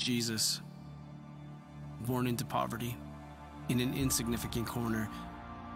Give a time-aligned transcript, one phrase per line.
[0.00, 0.60] Jesus,
[2.06, 2.96] born into poverty,
[3.68, 5.08] in an insignificant corner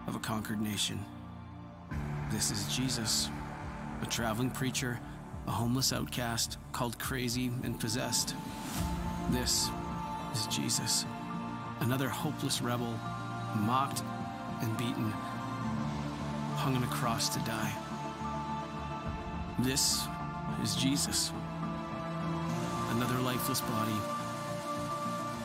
[0.07, 0.99] of a conquered nation.
[2.31, 3.29] This is Jesus,
[4.01, 4.99] a traveling preacher,
[5.47, 8.35] a homeless outcast, called crazy and possessed.
[9.29, 9.69] This
[10.33, 11.05] is Jesus,
[11.81, 12.99] another hopeless rebel,
[13.57, 14.01] mocked
[14.61, 15.11] and beaten,
[16.55, 17.73] hung on a cross to die.
[19.59, 20.01] This
[20.63, 21.31] is Jesus,
[22.89, 23.95] another lifeless body,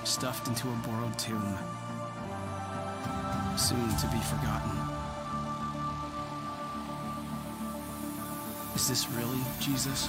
[0.05, 1.56] stuffed into a borrowed tomb,
[3.56, 4.70] soon to be forgotten.
[8.75, 10.09] Is this really Jesus?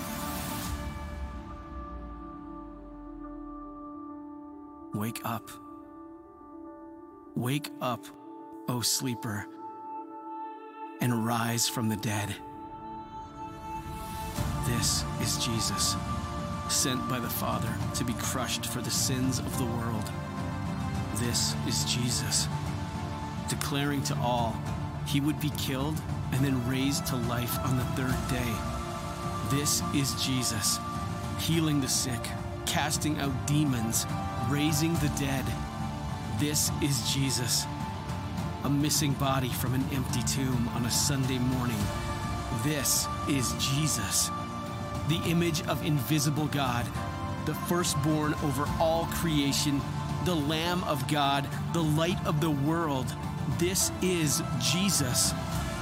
[4.94, 5.50] Wake up.
[7.36, 8.06] Wake up,
[8.68, 9.48] O sleeper,
[11.00, 12.36] and rise from the dead.
[14.68, 15.96] This is Jesus,
[16.72, 20.10] sent by the Father to be crushed for the sins of the world.
[21.16, 22.48] This is Jesus,
[23.50, 24.56] declaring to all
[25.06, 28.54] he would be killed and then raised to life on the third day.
[29.50, 30.80] This is Jesus,
[31.40, 32.22] healing the sick,
[32.66, 34.06] casting out demons,
[34.50, 35.46] raising the dead.
[36.40, 37.66] This is Jesus,
[38.64, 41.80] a missing body from an empty tomb on a Sunday morning.
[42.64, 44.32] This is Jesus,
[45.08, 46.86] the image of invisible God,
[47.46, 49.82] the firstborn over all creation,
[50.26, 53.14] the Lamb of God, the light of the world.
[53.58, 55.34] This is Jesus,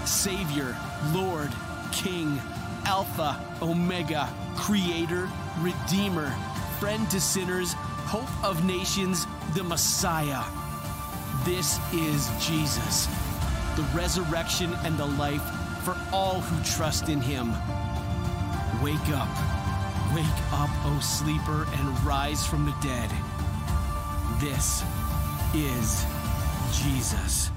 [0.05, 0.75] Savior,
[1.13, 1.51] Lord,
[1.91, 2.39] King,
[2.85, 6.33] Alpha, Omega, Creator, Redeemer,
[6.79, 7.73] friend to sinners,
[8.05, 10.43] hope of nations, the Messiah.
[11.43, 13.07] This is Jesus,
[13.75, 15.43] the resurrection and the life
[15.83, 17.53] for all who trust in him.
[18.83, 19.27] Wake up,
[20.15, 23.11] wake up, O sleeper, and rise from the dead.
[24.39, 24.83] This
[25.53, 26.05] is
[26.71, 27.51] Jesus.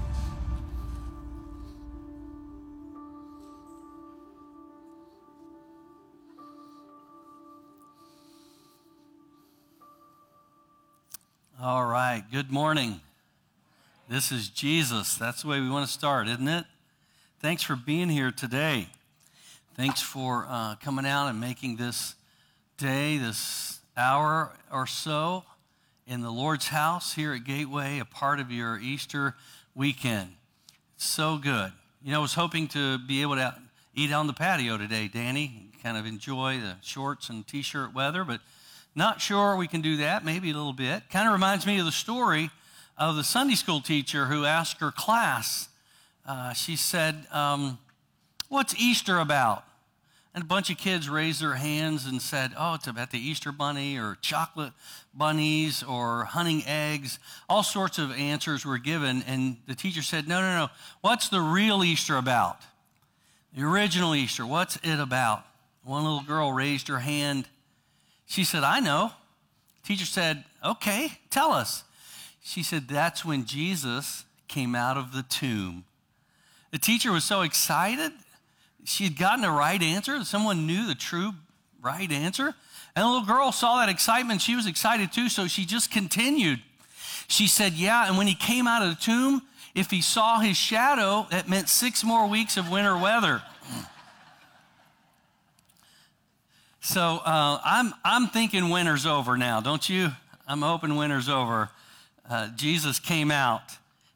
[11.63, 13.01] All right, good morning.
[14.09, 15.15] This is Jesus.
[15.15, 16.65] That's the way we want to start, isn't it?
[17.39, 18.89] Thanks for being here today.
[19.75, 22.15] Thanks for uh, coming out and making this
[22.77, 25.45] day, this hour or so
[26.07, 29.35] in the Lord's house here at Gateway a part of your Easter
[29.75, 30.29] weekend.
[30.99, 31.73] So good.
[32.05, 33.55] You know, I was hoping to be able to
[33.95, 38.25] eat on the patio today, Danny, kind of enjoy the shorts and t shirt weather,
[38.25, 38.43] but
[38.95, 41.09] not sure we can do that, maybe a little bit.
[41.09, 42.51] Kind of reminds me of the story
[42.99, 45.71] of the Sunday school teacher who asked her class,
[46.29, 47.79] uh, she said, um,
[48.53, 49.65] What's Easter about?
[50.35, 53.51] And a bunch of kids raised their hands and said, Oh, it's about the Easter
[53.51, 54.75] bunny or chocolate
[55.15, 57.19] bunnies or hunting eggs.
[57.49, 59.23] All sorts of answers were given.
[59.27, 60.69] And the teacher said, No, no, no.
[61.01, 62.59] What's the real Easter about?
[63.57, 65.47] The original Easter, what's it about?
[65.83, 67.49] One little girl raised her hand
[68.27, 69.13] she said, I know.
[69.83, 71.85] Teacher said, Okay, tell us.
[72.43, 75.85] She said, That's when Jesus came out of the tomb.
[76.71, 78.13] The teacher was so excited.
[78.85, 80.25] She had gotten the right answer.
[80.25, 81.33] Someone knew the true
[81.81, 82.55] right answer.
[82.95, 84.43] And the little girl saw that excitement.
[84.43, 86.61] She was excited too, so she just continued.
[87.29, 89.43] She said, Yeah, and when he came out of the tomb,
[89.75, 93.43] if he saw his shadow, that meant six more weeks of winter weather.
[96.81, 100.11] So uh, I'm, I'm thinking winter's over now, don't you?
[100.47, 101.71] I'm hoping winter's over.
[102.29, 103.63] Uh, Jesus came out.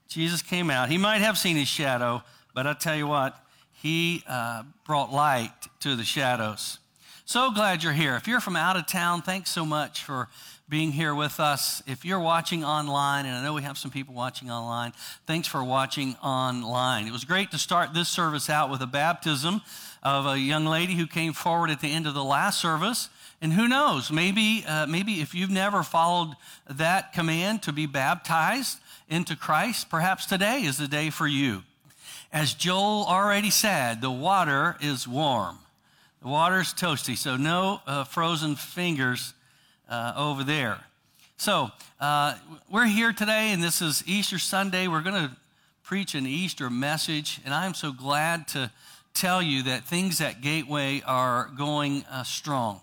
[0.08, 0.90] Jesus came out.
[0.90, 2.22] He might have seen his shadow,
[2.54, 3.38] but I tell you what,
[3.82, 6.78] he uh, brought light to the shadows.
[7.24, 8.14] So glad you're here.
[8.16, 10.28] If you're from out of town, thanks so much for
[10.68, 11.82] being here with us.
[11.86, 14.92] If you're watching online, and I know we have some people watching online,
[15.26, 17.06] thanks for watching online.
[17.06, 19.60] It was great to start this service out with a baptism
[20.02, 23.08] of a young lady who came forward at the end of the last service.
[23.40, 26.34] And who knows, maybe, uh, maybe if you've never followed
[26.70, 28.78] that command to be baptized
[29.08, 31.62] into Christ, perhaps today is the day for you.
[32.36, 35.56] As Joel already said, the water is warm.
[36.20, 39.32] The water is toasty, so no uh, frozen fingers
[39.88, 40.78] uh, over there.
[41.38, 42.34] So, uh,
[42.70, 44.86] we're here today, and this is Easter Sunday.
[44.86, 45.34] We're going to
[45.82, 48.70] preach an Easter message, and I'm so glad to
[49.14, 52.82] tell you that things at Gateway are going uh, strong.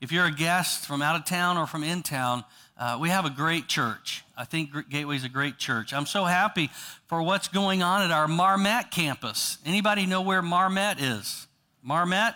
[0.00, 2.42] If you're a guest from out of town or from in town,
[2.76, 4.24] uh, we have a great church.
[4.38, 5.92] I think Gateway is a great church.
[5.92, 6.70] I'm so happy
[7.08, 9.58] for what's going on at our Marmet campus.
[9.66, 11.48] Anybody know where Marmet is?
[11.82, 12.34] Marmet?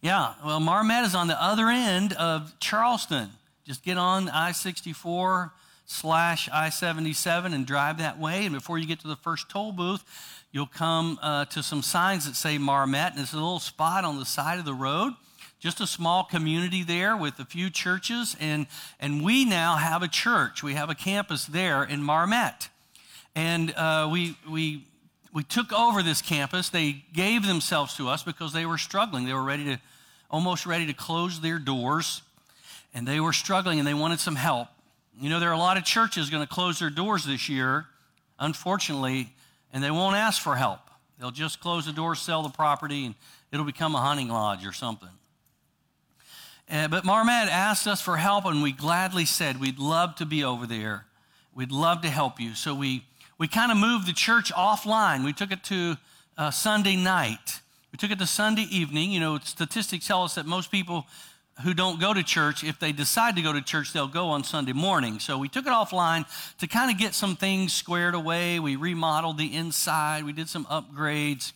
[0.00, 3.30] Yeah, well, Marmet is on the other end of Charleston.
[3.64, 5.52] Just get on I 64
[5.86, 8.44] slash I 77 and drive that way.
[8.44, 10.04] And before you get to the first toll booth,
[10.50, 13.12] you'll come uh, to some signs that say Marmet.
[13.12, 15.12] And it's a little spot on the side of the road
[15.58, 18.36] just a small community there with a few churches.
[18.38, 18.66] And,
[19.00, 20.62] and we now have a church.
[20.62, 22.68] We have a campus there in Marmet.
[23.34, 24.86] And uh, we, we,
[25.32, 26.68] we took over this campus.
[26.68, 29.24] They gave themselves to us because they were struggling.
[29.24, 29.80] They were ready to,
[30.30, 32.22] almost ready to close their doors.
[32.94, 34.68] And they were struggling and they wanted some help.
[35.20, 37.86] You know, there are a lot of churches going to close their doors this year,
[38.38, 39.34] unfortunately,
[39.72, 40.78] and they won't ask for help.
[41.18, 43.16] They'll just close the doors, sell the property, and
[43.50, 45.08] it'll become a hunting lodge or something.
[46.70, 50.44] Uh, but Marmet asked us for help, and we gladly said we'd love to be
[50.44, 51.06] over there.
[51.54, 52.54] We'd love to help you.
[52.54, 53.04] So we,
[53.38, 55.24] we kind of moved the church offline.
[55.24, 55.96] We took it to
[56.36, 57.60] uh, Sunday night.
[57.90, 59.10] We took it to Sunday evening.
[59.10, 61.06] You know, statistics tell us that most people
[61.64, 64.44] who don't go to church, if they decide to go to church, they'll go on
[64.44, 65.18] Sunday morning.
[65.18, 66.26] So we took it offline
[66.58, 68.60] to kind of get some things squared away.
[68.60, 71.52] We remodeled the inside, we did some upgrades,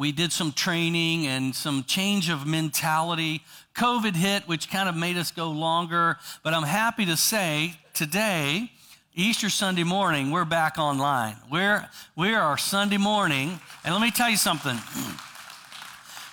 [0.00, 3.42] we did some training and some change of mentality.
[3.74, 6.16] COVID hit, which kind of made us go longer.
[6.42, 8.72] But I'm happy to say today,
[9.14, 11.36] Easter Sunday morning, we're back online.
[11.52, 11.86] We're,
[12.16, 13.60] we are Sunday morning.
[13.84, 14.78] And let me tell you something.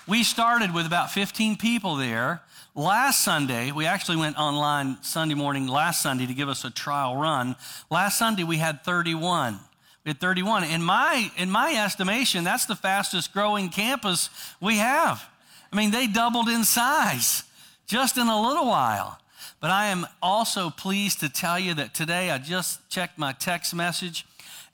[0.08, 2.42] We started with about 15 people there.
[2.74, 7.18] Last Sunday, we actually went online Sunday morning last Sunday to give us a trial
[7.18, 7.58] run.
[7.92, 9.60] Last Sunday, we had 31
[10.07, 10.63] at 31.
[10.63, 14.30] In my, in my estimation, that's the fastest growing campus
[14.62, 15.24] we have.
[15.71, 17.44] I mean, they doubled in size
[17.86, 19.19] just in a little while.
[19.59, 23.74] But I am also pleased to tell you that today I just checked my text
[23.74, 24.25] message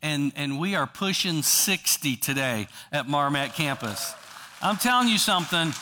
[0.01, 4.13] and, and we are pushing 60 today at Marmet campus.
[4.61, 5.73] I'm telling you something.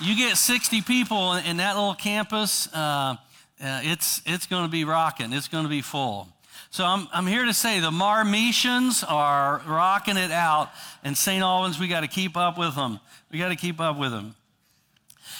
[0.00, 3.16] You get 60 people in that little campus, uh,
[3.60, 5.32] uh, it's, it's going to be rocking.
[5.32, 6.28] It's going to be full.
[6.70, 10.70] So I'm, I'm here to say the Marmetians are rocking it out,
[11.02, 11.42] and St.
[11.42, 13.00] Albans, we got to keep up with them.
[13.30, 14.34] We got to keep up with them.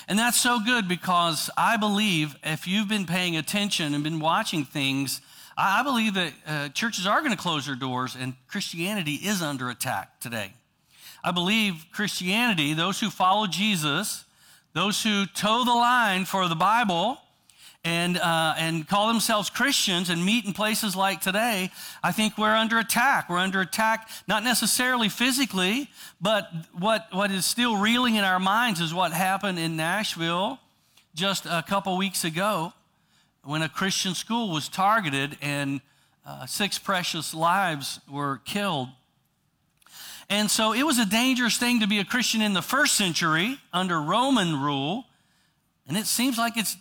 [0.09, 4.65] And that's so good because I believe if you've been paying attention and been watching
[4.65, 5.21] things,
[5.57, 9.69] I believe that uh, churches are going to close their doors and Christianity is under
[9.69, 10.53] attack today.
[11.23, 14.25] I believe Christianity, those who follow Jesus,
[14.73, 17.19] those who toe the line for the Bible,
[17.85, 21.71] and, uh, and call themselves Christians and meet in places like today,
[22.03, 23.31] I think we're under attack.
[23.31, 25.89] We're under attack, not necessarily physically,
[26.21, 30.59] but what, what is still reeling in our minds is what happened in Nashville
[31.15, 32.73] just a couple weeks ago
[33.45, 35.81] when a Christian school was targeted and
[36.27, 38.89] uh, six precious lives were killed.
[40.29, 43.59] And so it was a dangerous thing to be a Christian in the first century
[43.73, 45.07] under Roman rule.
[45.87, 46.77] And it seems like it's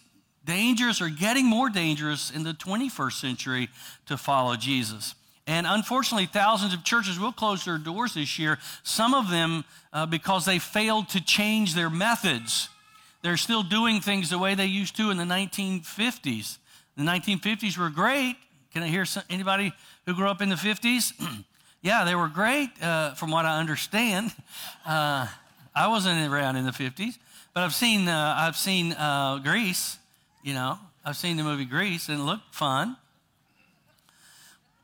[0.48, 3.70] dangerous or getting more dangerous in the 21st century
[4.08, 5.14] to follow Jesus.
[5.46, 9.64] And unfortunately, thousands of churches will close their doors this year, some of them
[9.94, 12.70] uh, because they failed to change their methods.
[13.22, 16.58] They're still doing things the way they used to in the 1950s.
[16.96, 18.36] The 1950s were great.
[18.74, 19.74] Can I hear some, anybody
[20.06, 21.14] who grew up in the 50s?
[21.82, 24.34] yeah, they were great, uh, from what I understand.
[24.86, 25.28] Uh,
[25.76, 27.18] I wasn't around in the 50s,
[27.54, 29.98] but I've seen, uh, I've seen uh, Grease
[30.44, 32.98] you know, I've seen the movie Grease and it looked fun.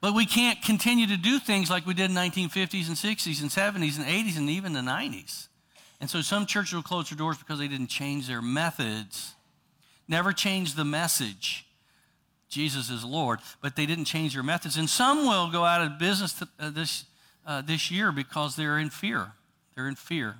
[0.02, 3.50] But we can't continue to do things like we did in 1950s and 60s and
[3.50, 5.48] 70s and 80s and even the 90s.
[6.02, 9.36] And so some churches will close their doors because they didn't change their methods,
[10.10, 11.66] never change the message.
[12.50, 14.76] Jesus is Lord, but they didn't change their methods.
[14.76, 17.06] And some will go out of business uh, this,
[17.48, 19.32] uh, this year because they're in fear.
[19.74, 20.36] They're in fear.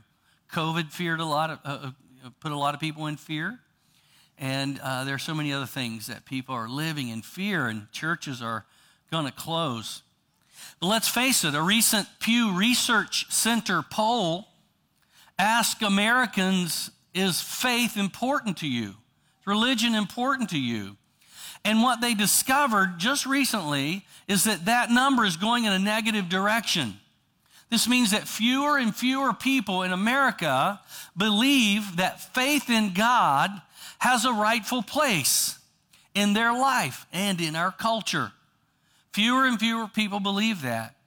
[0.52, 1.92] COVID feared a lot of, uh,
[2.26, 3.60] uh put a lot of people in fear.
[4.44, 7.90] And uh, there are so many other things that people are living in fear, and
[7.94, 8.66] churches are
[9.10, 10.02] going to close.
[10.82, 14.50] But let's face it, a recent Pew Research Center poll
[15.40, 18.90] asked Americans Is faith important to you?
[18.90, 20.98] Is religion important to you?
[21.64, 26.28] And what they discovered just recently is that that number is going in a negative
[26.28, 26.96] direction.
[27.70, 30.82] This means that fewer and fewer people in America
[31.16, 33.50] believe that faith in God
[34.04, 35.58] has a rightful place
[36.14, 38.34] in their life and in our culture.
[39.14, 40.98] Fewer and fewer people believe that.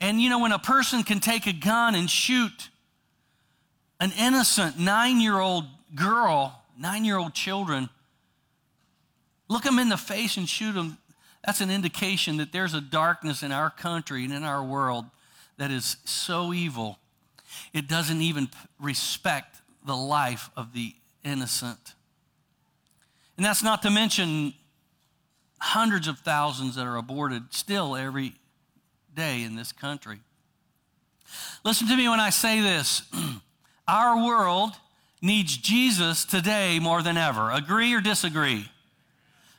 [0.00, 2.68] And you know, when a person can take a gun and shoot
[3.98, 5.64] an innocent nine year old
[5.96, 7.88] girl, nine year old children,
[9.48, 10.98] look them in the face and shoot them,
[11.44, 15.06] that's an indication that there's a darkness in our country and in our world
[15.58, 17.00] that is so evil,
[17.72, 18.48] it doesn't even
[18.78, 21.95] respect the life of the innocent.
[23.36, 24.54] And that's not to mention
[25.58, 28.34] hundreds of thousands that are aborted still every
[29.14, 30.20] day in this country.
[31.64, 33.02] Listen to me when I say this.
[33.88, 34.72] Our world
[35.22, 37.50] needs Jesus today more than ever.
[37.50, 38.68] Agree or disagree?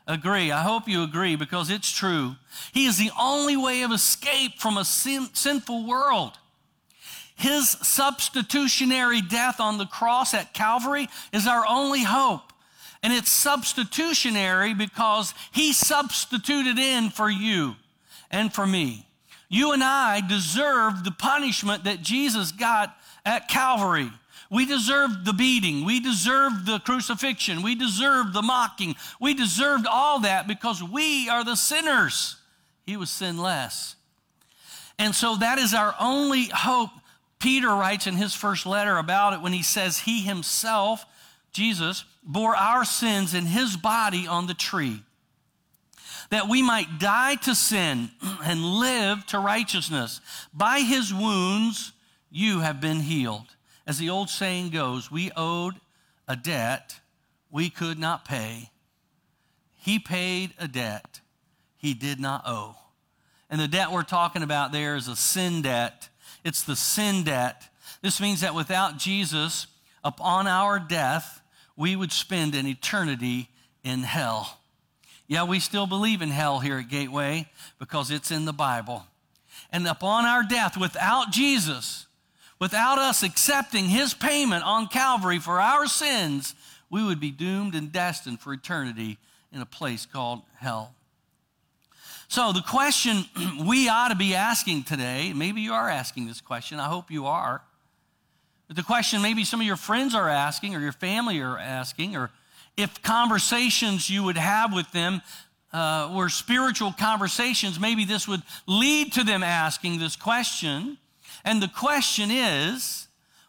[0.07, 0.51] Agree.
[0.51, 2.36] I hope you agree because it's true.
[2.72, 6.38] He is the only way of escape from a sin, sinful world.
[7.36, 12.53] His substitutionary death on the cross at Calvary is our only hope.
[13.04, 17.75] And it's substitutionary because he substituted in for you
[18.32, 19.08] and for me.
[19.50, 24.12] You and I deserve the punishment that Jesus got at Calvary.
[24.50, 25.86] We deserved the beating.
[25.86, 27.62] We deserved the crucifixion.
[27.62, 28.96] We deserved the mocking.
[29.20, 32.38] We deserved all that because we are the sinners.
[32.86, 33.96] He was sinless.
[34.98, 36.92] And so that is our only hope.
[37.39, 41.06] Peter writes in his first letter about it when he says, He himself,
[41.58, 45.02] Jesus, bore our sins in his body on the tree,
[46.30, 48.12] that we might die to sin
[48.44, 50.22] and live to righteousness.
[50.54, 51.94] By his wounds,
[52.30, 53.48] you have been healed.
[53.88, 55.76] As the old saying goes, we owed
[56.28, 57.00] a debt
[57.50, 58.70] we could not pay.
[59.76, 61.22] He paid a debt
[61.78, 62.76] he did not owe.
[63.50, 66.10] And the debt we're talking about there is a sin debt.
[66.44, 67.70] It's the sin debt.
[68.02, 69.68] This means that without Jesus,
[70.04, 71.42] upon our death,
[71.77, 73.50] we would spend an eternity
[73.84, 74.60] in hell.
[75.27, 77.48] Yeah, we still believe in hell here at Gateway
[77.79, 79.05] because it's in the Bible.
[79.72, 82.07] And upon our death, without Jesus,
[82.60, 86.55] without us accepting his payment on Calvary for our sins,
[86.89, 89.17] we would be doomed and destined for eternity
[89.51, 90.93] in a place called hell.
[92.29, 93.24] So, the question
[93.65, 97.25] we ought to be asking today, maybe you are asking this question, I hope you
[97.25, 97.62] are.
[98.69, 102.31] The question maybe some of your friends are asking, or your family are asking, or
[102.75, 105.21] if conversations you would have with them
[105.71, 110.97] uh, were spiritual conversations, maybe this would lead to them asking this question.
[111.45, 113.07] And the question is,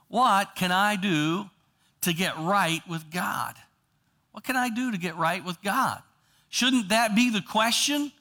[0.08, 1.50] what can I do
[2.02, 3.54] to get right with God?
[4.32, 6.00] What can I do to get right with God?
[6.48, 8.12] Shouldn't that be the question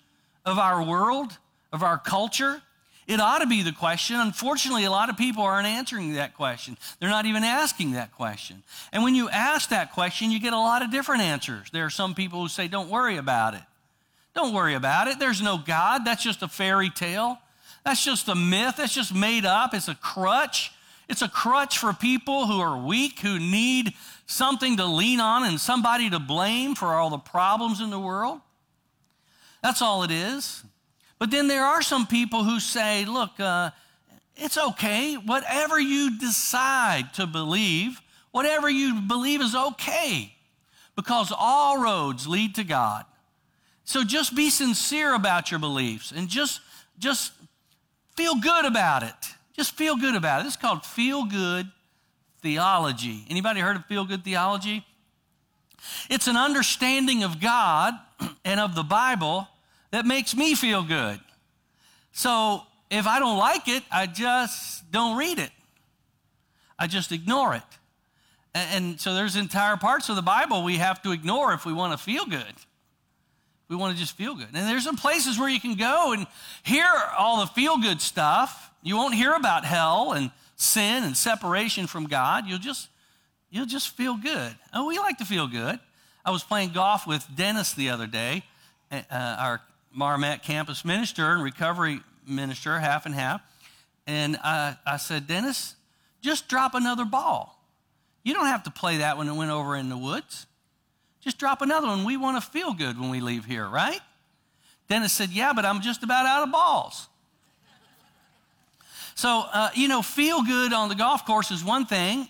[0.46, 1.38] of our world,
[1.72, 2.62] of our culture?
[3.08, 4.18] It ought to be the question.
[4.18, 6.78] Unfortunately, a lot of people aren't answering that question.
[7.00, 8.64] They're not even asking that question.
[8.92, 11.70] And when you ask that question, you get a lot of different answers.
[11.72, 13.62] There are some people who say, Don't worry about it.
[14.36, 15.20] Don't worry about it.
[15.20, 16.04] There's no God.
[16.06, 17.40] That's just a fairy tale.
[17.86, 18.76] That's just a myth.
[18.78, 19.74] That's just made up.
[19.74, 20.74] It's a crutch.
[21.08, 23.94] It's a crutch for people who are weak, who need
[24.26, 28.42] something to lean on and somebody to blame for all the problems in the world.
[29.64, 30.64] That's all it is.
[31.20, 33.72] But then there are some people who say, look, uh,
[34.36, 35.16] it's okay.
[35.16, 38.00] Whatever you decide to believe,
[38.32, 40.34] whatever you believe is okay
[40.96, 43.06] because all roads lead to God.
[43.86, 46.60] So just be sincere about your beliefs and just,
[47.00, 47.32] just
[48.16, 49.16] feel good about it.
[49.56, 50.48] Just feel good about it.
[50.48, 51.72] It's called feel good
[52.42, 53.26] theology.
[53.30, 54.86] Anybody heard of feel good theology?
[56.10, 57.94] It's an understanding of God
[58.46, 59.48] and of the Bible
[59.92, 61.20] that makes me feel good.
[62.12, 65.52] So if I don't like it, I just don't read it.
[66.80, 67.64] I just ignore it.
[68.54, 71.94] And, so there's entire parts of the Bible we have to ignore if we want
[71.94, 72.54] to feel good.
[73.70, 74.48] We want to just feel good.
[74.48, 76.26] And there's some places where you can go and
[76.64, 78.72] hear all the feel good stuff.
[78.82, 82.46] You won't hear about hell and sin and separation from God.
[82.48, 82.88] You'll just
[83.50, 84.56] you'll just feel good.
[84.74, 85.80] Oh, we like to feel good.
[86.26, 88.44] I was playing golf with Dennis the other day,
[88.92, 89.62] uh, our
[89.94, 93.42] Marmet campus minister and recovery minister, half and half.
[94.06, 95.76] And I, I said, Dennis,
[96.22, 97.62] just drop another ball.
[98.24, 100.48] You don't have to play that when it went over in the woods.
[101.22, 102.04] Just drop another one.
[102.04, 104.00] We want to feel good when we leave here, right?
[104.88, 107.08] Dennis said, Yeah, but I'm just about out of balls.
[109.16, 112.30] So, uh, you know, feel good on the golf course is one thing,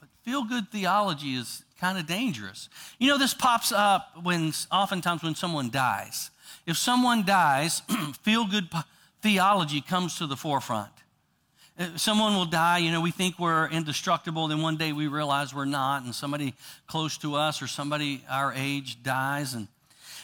[0.00, 2.68] but feel good theology is kind of dangerous.
[2.98, 6.30] You know, this pops up when oftentimes when someone dies.
[6.66, 7.82] If someone dies,
[8.22, 8.68] feel good
[9.22, 10.90] theology comes to the forefront.
[11.78, 15.54] Uh, someone will die, you know, we think we're indestructible, then one day we realize
[15.54, 16.54] we're not, and somebody
[16.86, 19.54] close to us or somebody our age dies.
[19.54, 19.66] And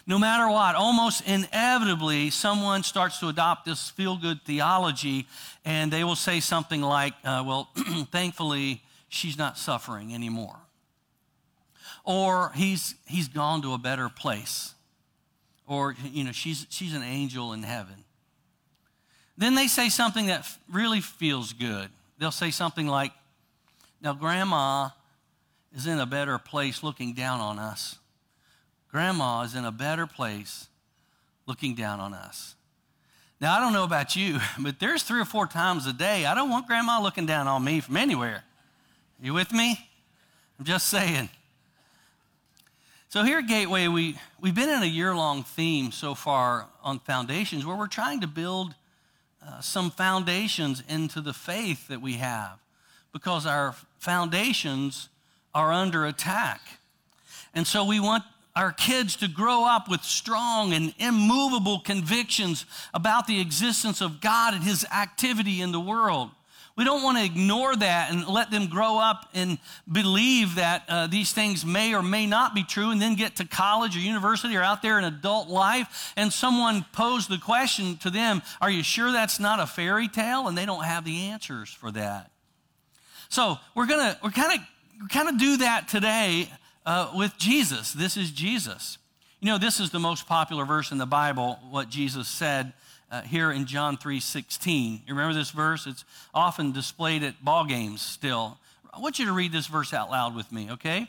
[0.07, 5.27] no matter what, almost inevitably, someone starts to adopt this feel good theology,
[5.65, 7.71] and they will say something like, uh, Well,
[8.13, 10.59] thankfully, she's not suffering anymore.
[12.05, 14.76] Or he's, he's gone to a better place.
[15.67, 18.05] Or, you know, she's, she's an angel in heaven.
[19.37, 21.89] Then they say something that really feels good.
[22.19, 23.13] They'll say something like,
[24.01, 24.91] Now, grandma
[25.75, 27.99] is in a better place looking down on us.
[28.91, 30.69] grandma is in a better place
[31.47, 32.55] looking down on us.
[33.41, 36.35] Now, I don't know about you, but there's three or four times a day I
[36.35, 38.45] don't want grandma looking down on me from anywhere.
[39.21, 39.79] You with me?
[40.59, 41.29] I'm just saying.
[43.09, 46.99] So, here at Gateway, we, we've been in a year long theme so far on
[46.99, 48.75] foundations where we're trying to build
[49.41, 52.59] uh, some foundations into the faith that we have
[53.13, 55.09] because our foundations
[55.55, 56.61] are under attack.
[57.55, 58.25] And so, we want
[58.57, 64.53] our kids to grow up with strong and immovable convictions about the existence of God
[64.53, 66.31] and His activity in the world.
[66.77, 69.59] We don't want to ignore that and let them grow up and
[69.91, 73.47] believe that uh, these things may or may not be true and then get to
[73.47, 78.11] college or university or out there in adult life and someone posed the question to
[78.11, 80.49] them, Are you sure that's not a fairy tale?
[80.49, 82.31] And they don't have the answers for that.
[83.31, 86.51] So we're going to, we're kind of, kind of do that today
[86.85, 87.95] uh, with Jesus.
[87.95, 88.99] This is Jesus.
[89.41, 92.75] You know, this is the most popular verse in the Bible, what Jesus said
[93.11, 95.03] uh, here in John 3:16.
[95.07, 95.87] You remember this verse?
[95.87, 98.59] It's often displayed at ball games still.
[98.93, 101.09] I want you to read this verse out loud with me, okay?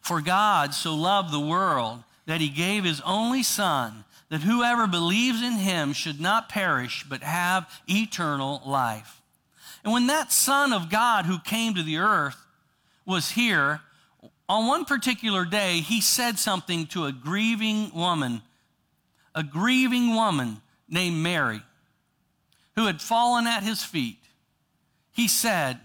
[0.00, 5.42] For God so loved the world that he gave his only Son, that whoever believes
[5.42, 9.22] in him should not perish, but have eternal life.
[9.84, 12.36] And when that Son of God who came to the earth
[13.06, 13.80] was here,
[14.48, 18.42] on one particular day, he said something to a grieving woman,
[19.34, 21.62] a grieving woman named Mary,
[22.76, 24.18] who had fallen at his feet.
[25.12, 25.80] He said,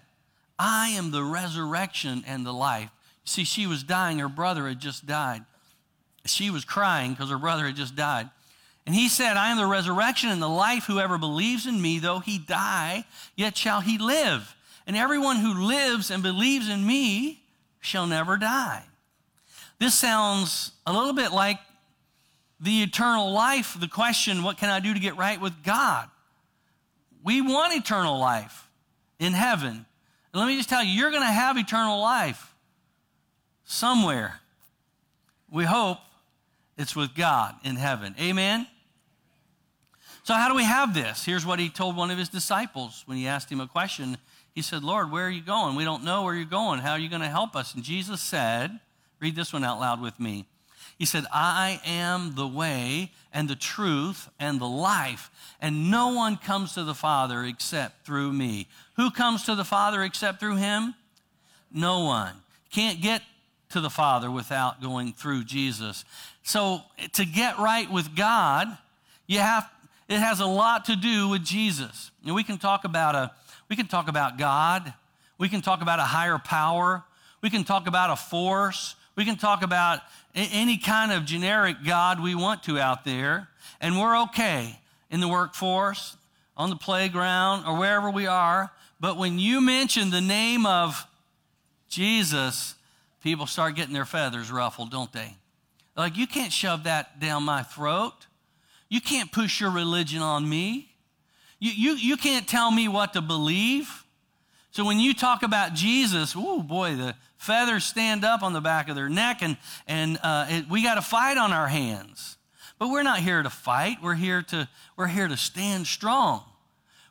[0.58, 2.90] I am the resurrection and the life.
[3.24, 4.20] See, she was dying.
[4.20, 5.46] Her brother had just died.
[6.26, 8.30] She was crying because her brother had just died.
[8.86, 10.86] And he said, I am the resurrection and the life.
[10.86, 14.56] Whoever believes in me, though he die, yet shall he live.
[14.88, 17.44] And everyone who lives and believes in me
[17.80, 18.84] shall never die.
[19.80, 21.60] This sounds a little bit like
[22.60, 26.10] the eternal life, the question, what can I do to get right with God?
[27.24, 28.68] We want eternal life
[29.20, 29.86] in heaven.
[30.34, 32.54] And let me just tell you, you're going to have eternal life
[33.64, 34.40] somewhere.
[35.52, 36.00] We hope
[36.78, 38.16] it's with God in heaven.
[38.20, 38.68] Amen?
[40.24, 41.26] So, how do we have this?
[41.26, 44.18] Here's what he told one of his disciples when he asked him a question.
[44.54, 45.76] He said, Lord, where are you going?
[45.76, 46.82] We don't know where you're going.
[46.82, 47.74] How are you going to help us?
[47.74, 48.80] And Jesus said,
[49.20, 50.46] Read this one out loud with me.
[51.00, 55.32] He said, I am the way and the truth and the life,
[55.62, 58.68] and no one comes to the Father except through me.
[58.98, 60.94] Who comes to the Father except through him?
[61.72, 62.34] No one.
[62.70, 63.22] Can't get
[63.70, 66.04] to the Father without going through Jesus.
[66.44, 66.82] So
[67.14, 68.68] to get right with God,
[69.26, 69.70] you have
[70.10, 72.10] it has a lot to do with Jesus.
[72.26, 73.32] And we can talk about a
[73.70, 74.94] we can talk about God,
[75.38, 77.04] we can talk about a higher power,
[77.42, 80.00] we can talk about a force, we can talk about
[80.34, 83.50] any kind of generic God we want to out there,
[83.82, 84.80] and we're okay
[85.12, 86.16] in the workforce,
[86.56, 88.72] on the playground, or wherever we are.
[88.98, 91.06] But when you mention the name of
[91.90, 92.76] Jesus,
[93.22, 95.36] people start getting their feathers ruffled, don't they?
[95.98, 98.26] Like, you can't shove that down my throat.
[98.88, 100.94] You can't push your religion on me.
[101.60, 104.06] You, you, you can't tell me what to believe.
[104.72, 108.88] So when you talk about Jesus, oh boy, the feathers stand up on the back
[108.88, 112.38] of their neck, and, and uh, it, we got a fight on our hands.
[112.78, 113.98] But we're not here to fight.
[114.02, 116.44] We're here to, we're here to stand strong.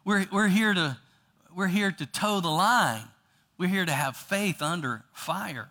[0.04, 0.96] We're, we're, here to,
[1.54, 3.04] we're here to toe the line.
[3.58, 5.68] We're here to have faith under fire.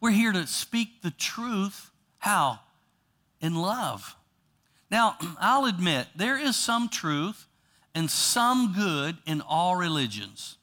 [0.00, 1.90] We're here to speak the truth.
[2.18, 2.60] How?
[3.40, 4.16] In love.
[4.90, 7.46] Now, I'll admit, there is some truth
[7.94, 10.56] and some good in all religions.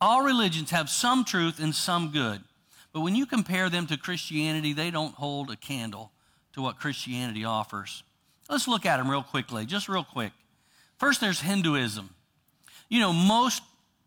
[0.00, 2.40] All religions have some truth and some good.
[2.92, 6.12] But when you compare them to Christianity, they don't hold a candle
[6.52, 8.02] to what Christianity offers.
[8.48, 10.32] Let's look at them real quickly, just real quick.
[10.98, 12.10] First, there's Hinduism.
[12.88, 13.62] You know, most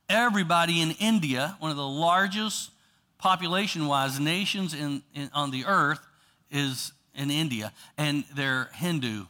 [0.10, 2.72] everybody in India, one of the largest
[3.18, 6.00] population wise nations in, in, on the earth,
[6.52, 9.26] is in India, and they're Hindu.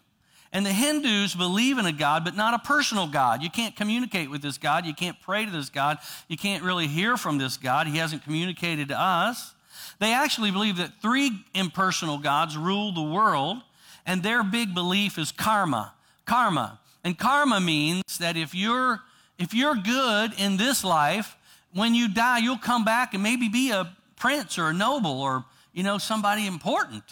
[0.58, 3.44] And the Hindus believe in a God, but not a personal God.
[3.44, 4.88] You can't communicate with this God.
[4.88, 6.00] You can't pray to this God.
[6.28, 7.86] You can't really hear from this God.
[7.86, 9.54] He hasn't communicated to us.
[10.00, 13.58] They actually believe that three impersonal gods rule the world,
[14.04, 15.94] and their big belief is karma.
[16.26, 16.80] Karma.
[17.04, 19.02] And karma means that if you're
[19.38, 21.38] if you're good in this life,
[21.72, 25.46] when you die, you'll come back and maybe be a prince or a noble or
[25.72, 27.04] you know somebody important.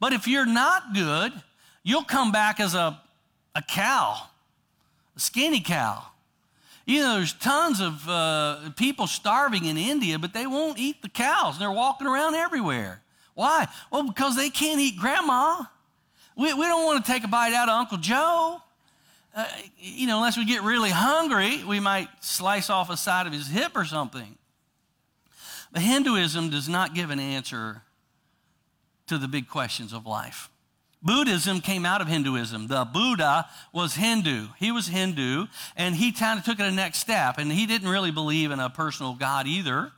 [0.00, 1.34] But if you're not good,
[1.82, 3.00] you'll come back as a,
[3.54, 4.28] a cow,
[5.16, 6.04] a skinny cow.
[6.84, 11.08] You know, there's tons of uh, people starving in India, but they won't eat the
[11.08, 11.58] cows.
[11.58, 13.02] They're walking around everywhere.
[13.34, 13.68] Why?
[13.90, 15.62] Well, because they can't eat grandma.
[16.36, 18.60] We, we don't want to take a bite out of Uncle Joe.
[19.34, 19.46] Uh,
[19.78, 23.48] you know, unless we get really hungry, we might slice off a side of his
[23.48, 24.36] hip or something.
[25.72, 27.82] But Hinduism does not give an answer
[29.06, 30.50] to the big questions of life.
[31.02, 32.68] Buddhism came out of Hinduism.
[32.68, 34.48] The Buddha was Hindu.
[34.58, 37.38] He was Hindu, and he kind of took it a next step.
[37.38, 39.92] And he didn't really believe in a personal God either.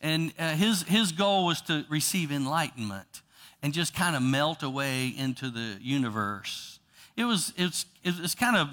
[0.00, 3.22] And uh, his, his goal was to receive enlightenment
[3.62, 6.78] and just kind of melt away into the universe.
[7.16, 8.68] It was, it's, it's kind of,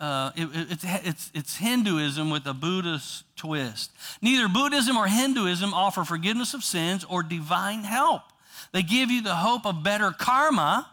[0.00, 3.92] uh, it, it's, it's, it's Hinduism with a Buddhist twist.
[4.22, 8.22] Neither Buddhism or Hinduism offer forgiveness of sins or divine help.
[8.72, 10.88] They give you the hope of better karma,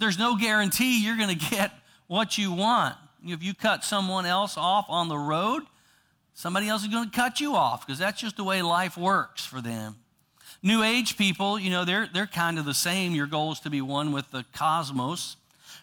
[0.00, 1.72] there's no guarantee you're going to get
[2.06, 2.96] what you want.
[3.24, 5.62] If you cut someone else off on the road,
[6.34, 9.44] somebody else is going to cut you off because that's just the way life works
[9.44, 9.96] for them.
[10.62, 13.14] New Age people, you know, they're, they're kind of the same.
[13.14, 15.36] Your goal is to be one with the cosmos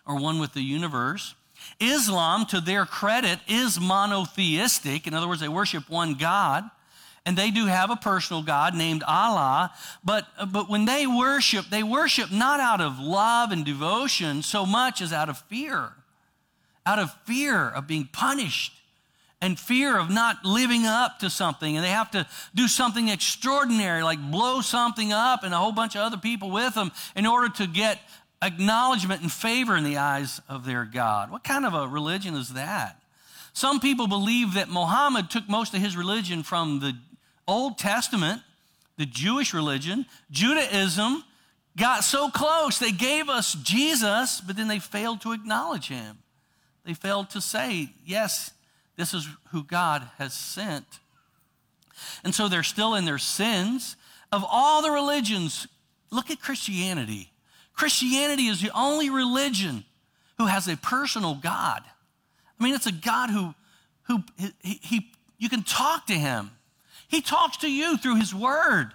[0.06, 1.36] or one with the universe.
[1.80, 5.08] Islam, to their credit, is monotheistic.
[5.08, 6.70] In other words, they worship one God.
[7.28, 9.74] And they do have a personal God named Allah.
[10.02, 15.02] But, but when they worship, they worship not out of love and devotion so much
[15.02, 15.92] as out of fear.
[16.86, 18.72] Out of fear of being punished
[19.42, 21.76] and fear of not living up to something.
[21.76, 25.96] And they have to do something extraordinary, like blow something up and a whole bunch
[25.96, 28.00] of other people with them in order to get
[28.42, 31.30] acknowledgement and favor in the eyes of their God.
[31.30, 33.02] What kind of a religion is that?
[33.58, 36.96] Some people believe that Muhammad took most of his religion from the
[37.48, 38.42] Old Testament,
[38.98, 40.06] the Jewish religion.
[40.32, 41.24] Judaism
[41.78, 46.18] got so close, they gave us Jesus, but then they failed to acknowledge him.
[46.84, 48.52] They failed to say, yes,
[48.96, 50.86] this is who God has sent.
[52.24, 53.96] And so they're still in their sins.
[54.32, 55.68] Of all the religions,
[56.12, 57.32] look at Christianity.
[57.74, 59.86] Christianity is the only religion
[60.38, 61.84] who has a personal God.
[62.60, 63.54] I mean, it's a God who,
[64.04, 64.24] who
[64.62, 66.52] he, he, you can talk to him.
[67.08, 68.92] He talks to you through his word,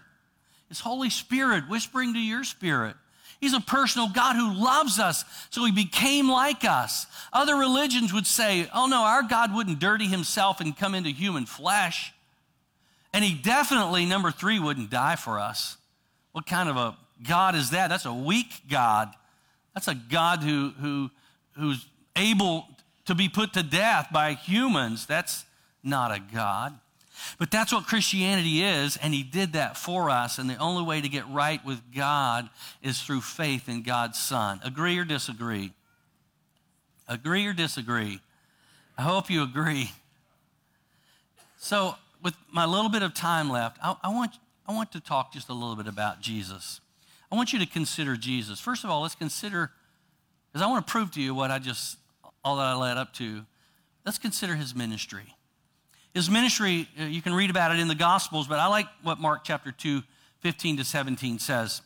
[0.68, 2.96] his Holy Spirit whispering to your spirit.
[3.40, 7.06] He's a personal God who loves us, so he became like us.
[7.32, 11.46] Other religions would say, oh no, our God wouldn't dirty himself and come into human
[11.46, 12.12] flesh.
[13.12, 15.76] And he definitely, number three, wouldn't die for us.
[16.30, 16.96] What kind of a
[17.26, 17.88] God is that?
[17.88, 19.12] That's a weak God.
[19.74, 21.10] That's a God who, who,
[21.52, 21.84] who's
[22.16, 22.66] able
[23.06, 25.06] to be put to death by humans.
[25.06, 25.44] That's
[25.82, 26.78] not a God.
[27.38, 30.38] But that's what Christianity is, and He did that for us.
[30.38, 32.48] And the only way to get right with God
[32.82, 34.60] is through faith in God's Son.
[34.64, 35.72] Agree or disagree?
[37.08, 38.20] Agree or disagree?
[38.96, 39.90] I hope you agree.
[41.58, 44.32] So, with my little bit of time left, I, I, want,
[44.66, 46.80] I want to talk just a little bit about Jesus.
[47.30, 48.60] I want you to consider Jesus.
[48.60, 49.70] First of all, let's consider,
[50.48, 51.98] because I want to prove to you what I just,
[52.44, 53.44] all that I led up to,
[54.04, 55.34] let's consider his ministry.
[56.14, 59.18] His ministry, uh, you can read about it in the Gospels, but I like what
[59.18, 60.02] Mark chapter 2,
[60.40, 61.80] 15 to 17 says.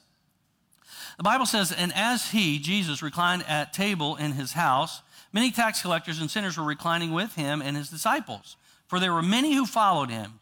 [1.17, 5.81] The Bible says, And as he, Jesus, reclined at table in his house, many tax
[5.81, 8.57] collectors and sinners were reclining with him and his disciples,
[8.89, 10.41] for there were many who followed him.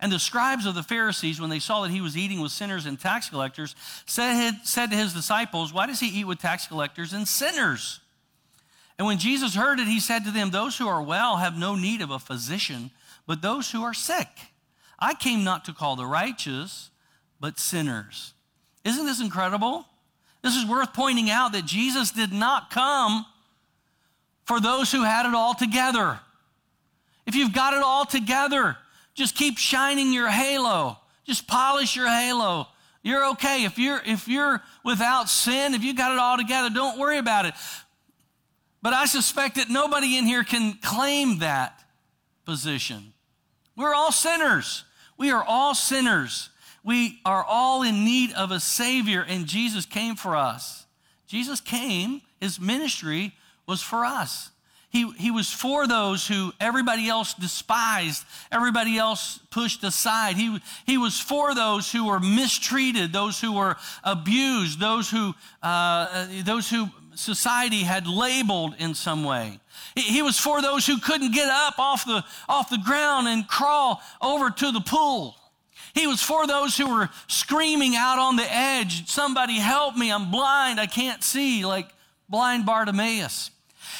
[0.00, 2.84] And the scribes of the Pharisees, when they saw that he was eating with sinners
[2.84, 7.12] and tax collectors, said, said to his disciples, Why does he eat with tax collectors
[7.12, 8.00] and sinners?
[8.98, 11.74] And when Jesus heard it, he said to them, Those who are well have no
[11.76, 12.90] need of a physician
[13.26, 14.28] but those who are sick.
[14.98, 16.90] I came not to call the righteous,
[17.40, 18.32] but sinners.
[18.84, 19.84] Isn't this incredible?
[20.42, 23.26] This is worth pointing out that Jesus did not come
[24.44, 26.20] for those who had it all together.
[27.26, 28.76] If you've got it all together,
[29.14, 30.98] just keep shining your halo.
[31.24, 32.68] Just polish your halo.
[33.02, 33.64] You're okay.
[33.64, 37.46] If you're if you're without sin, if you got it all together, don't worry about
[37.46, 37.54] it.
[38.82, 41.82] But I suspect that nobody in here can claim that
[42.44, 43.12] position.
[43.76, 44.84] We're all sinners.
[45.18, 46.50] We are all sinners.
[46.82, 50.86] We are all in need of a Savior, and Jesus came for us.
[51.26, 53.32] Jesus came, his ministry
[53.66, 54.50] was for us.
[54.90, 60.36] He, he was for those who everybody else despised, everybody else pushed aside.
[60.36, 66.28] He, he was for those who were mistreated, those who were abused, those who, uh,
[66.44, 69.60] those who society had labeled in some way.
[69.94, 74.00] He was for those who couldn't get up off the, off the ground and crawl
[74.20, 75.36] over to the pool.
[75.94, 80.30] He was for those who were screaming out on the edge, Somebody help me, I'm
[80.30, 81.88] blind, I can't see, like
[82.28, 83.50] blind Bartimaeus.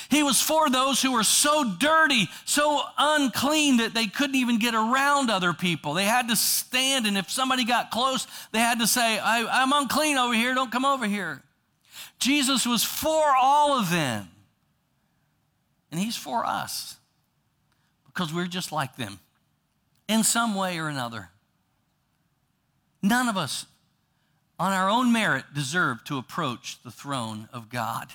[0.09, 4.74] He was for those who were so dirty, so unclean that they couldn't even get
[4.74, 5.94] around other people.
[5.94, 9.72] They had to stand, and if somebody got close, they had to say, I, am
[9.72, 11.42] unclean over here, don't come over here.
[12.18, 14.29] Jesus was for all of them.
[15.90, 16.96] And He's for us
[18.07, 19.18] because we're just like them
[20.09, 21.31] in some way or another.
[23.02, 23.66] None of us,
[24.59, 28.09] on our own merit, deserve to approach the throne of God.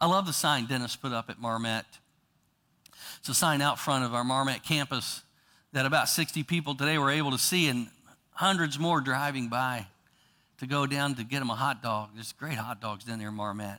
[0.00, 1.84] I love the sign Dennis put up at Marmet.
[3.18, 5.22] It's a sign out front of our Marmet campus
[5.72, 7.88] that about 60 people today were able to see, and
[8.32, 9.86] hundreds more driving by
[10.60, 12.10] to go down to get him a hot dog.
[12.14, 13.78] There's great hot dogs down there in Marmet.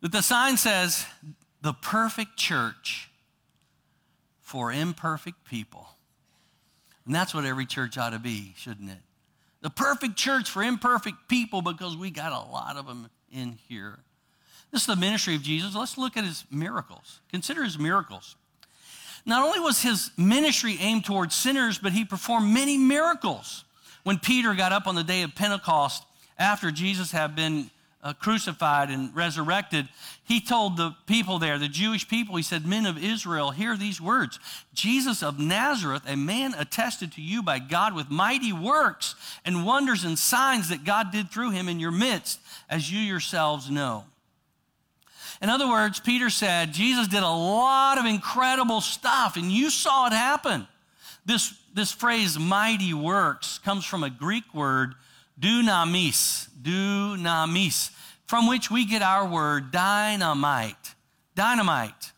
[0.00, 1.04] But the sign says,
[1.62, 3.10] the perfect church
[4.40, 5.88] for imperfect people.
[7.04, 8.98] And that's what every church ought to be, shouldn't it?
[9.62, 13.98] The perfect church for imperfect people because we got a lot of them in here.
[14.70, 15.74] This is the ministry of Jesus.
[15.74, 17.20] Let's look at his miracles.
[17.30, 18.36] Consider his miracles.
[19.26, 23.64] Not only was his ministry aimed towards sinners, but he performed many miracles.
[24.02, 26.04] When Peter got up on the day of Pentecost
[26.38, 27.70] after Jesus had been
[28.02, 29.88] uh, crucified and resurrected,
[30.24, 34.00] he told the people there, the Jewish people, he said, Men of Israel, hear these
[34.00, 34.38] words
[34.72, 40.04] Jesus of Nazareth, a man attested to you by God with mighty works and wonders
[40.04, 44.04] and signs that God did through him in your midst, as you yourselves know.
[45.42, 50.06] In other words, Peter said, Jesus did a lot of incredible stuff, and you saw
[50.06, 50.66] it happen.
[51.24, 54.94] This, this phrase, mighty works, comes from a Greek word,
[55.38, 57.90] dunamis, dunamis,
[58.26, 60.94] from which we get our word dynamite.
[61.34, 62.12] Dynamite.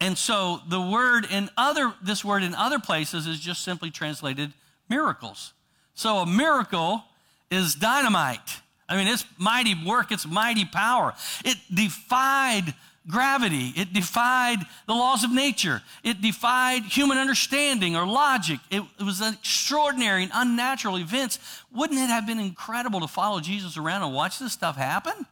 [0.00, 4.52] And so the word in other, this word in other places is just simply translated
[4.88, 5.52] miracles.
[5.94, 7.04] So a miracle
[7.50, 8.60] is dynamite.
[8.88, 11.14] I mean, it's mighty work, it's mighty power.
[11.44, 12.74] It defied
[13.08, 18.60] gravity, it defied the laws of nature, it defied human understanding or logic.
[18.70, 21.38] It, it was an extraordinary and unnatural events.
[21.74, 25.26] Wouldn't it have been incredible to follow Jesus around and watch this stuff happen?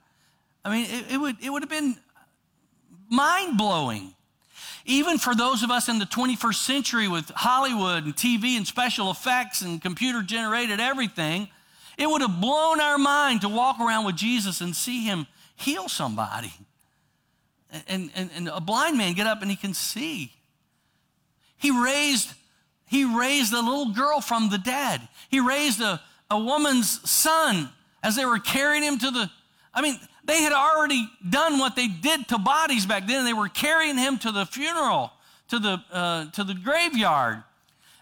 [0.65, 1.97] I mean, it, it would, it would have been
[3.09, 4.15] mind blowing.
[4.87, 9.11] Even for those of us in the 21st century with Hollywood and TV and special
[9.11, 11.49] effects and computer generated everything,
[11.99, 15.89] it would have blown our mind to walk around with Jesus and see him heal
[15.89, 16.53] somebody.
[17.87, 20.33] And, and, and a blind man get up and he can see.
[21.57, 22.33] He raised,
[22.87, 25.07] he raised a little girl from the dead.
[25.29, 27.69] He raised a, a woman's son
[28.03, 29.31] as they were carrying him to the,
[29.73, 33.25] I mean, they had already done what they did to bodies back then.
[33.25, 35.13] They were carrying him to the funeral,
[35.49, 37.43] to the, uh, to the graveyard.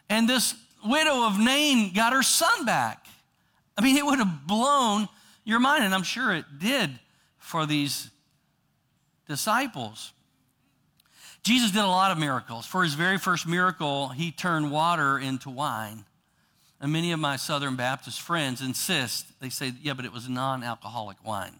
[0.08, 0.54] And this
[0.84, 3.06] widow of Nain got her son back.
[3.76, 5.08] I mean, it would have blown
[5.44, 6.98] your mind, and I'm sure it did
[7.38, 8.10] for these
[9.28, 10.12] disciples.
[11.42, 12.66] Jesus did a lot of miracles.
[12.66, 16.04] For his very first miracle, he turned water into wine.
[16.80, 20.62] And many of my Southern Baptist friends insist, they say, yeah, but it was non
[20.62, 21.54] alcoholic wine.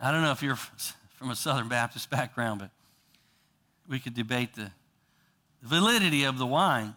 [0.00, 0.56] I don't know if you're
[1.16, 2.70] from a Southern Baptist background, but
[3.88, 4.70] we could debate the
[5.62, 6.94] validity of the wine.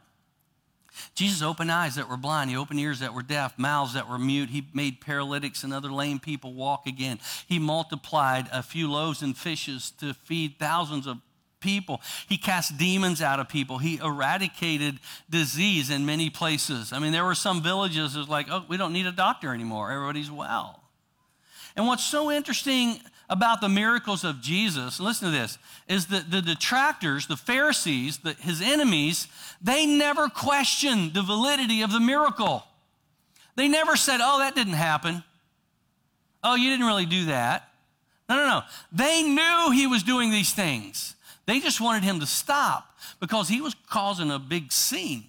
[1.14, 2.50] Jesus opened eyes that were blind.
[2.50, 4.50] He opened ears that were deaf, mouths that were mute.
[4.50, 7.20] He made paralytics and other lame people walk again.
[7.48, 11.18] He multiplied a few loaves and fishes to feed thousands of
[11.60, 12.02] people.
[12.28, 13.80] He cast demons out of people.
[13.80, 16.94] He eradicated disease in many places.
[16.94, 19.54] I mean, there were some villages that was like, oh, we don't need a doctor
[19.54, 19.92] anymore.
[19.92, 20.82] Everybody's well.
[21.76, 25.58] And what's so interesting about the miracles of Jesus, listen to this,
[25.88, 29.28] is that the detractors, the Pharisees, the, his enemies,
[29.62, 32.64] they never questioned the validity of the miracle.
[33.56, 35.24] They never said, oh, that didn't happen.
[36.44, 37.70] Oh, you didn't really do that.
[38.30, 38.62] No, no, no.
[38.92, 41.16] They knew he was doing these things.
[41.46, 45.26] They just wanted him to stop because he was causing a big scene.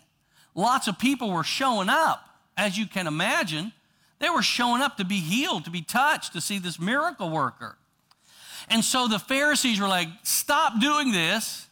[0.55, 2.23] Lots of people were showing up,
[2.57, 3.73] as you can imagine.
[4.19, 7.77] They were showing up to be healed, to be touched, to see this miracle worker.
[8.69, 11.67] And so the Pharisees were like, stop doing this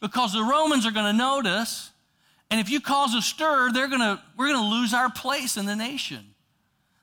[0.00, 1.90] because the Romans are going to notice.
[2.50, 5.56] And if you cause a stir, they're going to, we're going to lose our place
[5.56, 6.34] in the nation.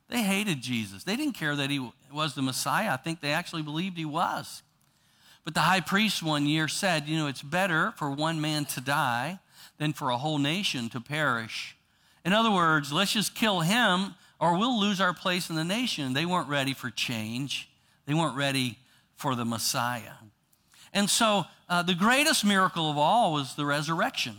[0.10, 1.04] They hated Jesus.
[1.04, 2.92] They didn't care that he was the Messiah.
[2.92, 4.64] I think they actually believed he was.
[5.46, 8.82] But the high priest one year said, you know, it's better for one man to
[8.82, 9.40] die
[9.78, 11.76] than for a whole nation to perish.
[12.26, 16.14] In other words, let's just kill him or we'll lose our place in the nation.
[16.14, 17.70] They weren't ready for change.
[18.06, 18.79] They weren't ready
[19.20, 20.14] for the Messiah.
[20.94, 24.38] And so uh, the greatest miracle of all was the resurrection.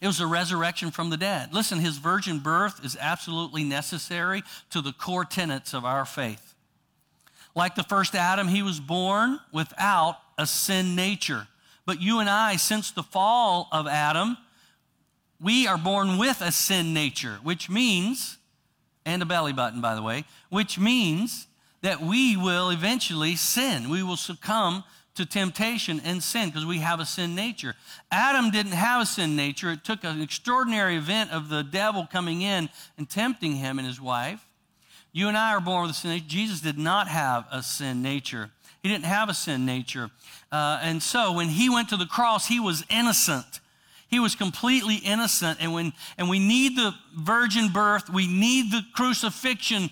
[0.00, 1.52] It was a resurrection from the dead.
[1.52, 6.54] Listen, his virgin birth is absolutely necessary to the core tenets of our faith.
[7.54, 11.46] Like the first Adam, he was born without a sin nature.
[11.84, 14.38] But you and I, since the fall of Adam,
[15.40, 18.38] we are born with a sin nature, which means,
[19.04, 21.47] and a belly button, by the way, which means
[21.82, 23.88] that we will eventually sin.
[23.88, 27.74] We will succumb to temptation and sin because we have a sin nature.
[28.10, 29.70] Adam didn't have a sin nature.
[29.72, 34.00] It took an extraordinary event of the devil coming in and tempting him and his
[34.00, 34.46] wife.
[35.12, 36.28] You and I are born with a sin nature.
[36.28, 38.50] Jesus did not have a sin nature.
[38.82, 40.10] He didn't have a sin nature.
[40.52, 43.60] Uh, and so when he went to the cross, he was innocent.
[44.08, 45.58] He was completely innocent.
[45.60, 49.90] And, when, and we need the virgin birth, we need the crucifixion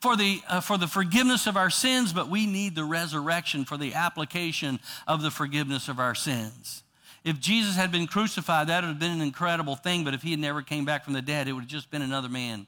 [0.00, 3.76] for the, uh, for the forgiveness of our sins, but we need the resurrection for
[3.76, 6.82] the application of the forgiveness of our sins.
[7.24, 10.30] If Jesus had been crucified, that would have been an incredible thing, but if he
[10.30, 12.66] had never came back from the dead, it would have just been another man,